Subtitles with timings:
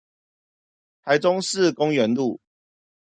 [1.03, 2.39] 台中市公園路